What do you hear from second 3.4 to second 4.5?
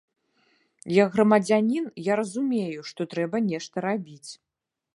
нешта рабіць.